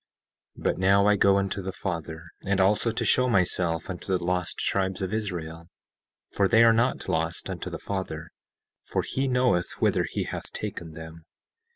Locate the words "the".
1.61-1.71, 4.17-4.23, 7.69-7.77